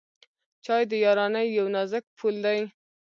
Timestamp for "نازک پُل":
1.75-2.35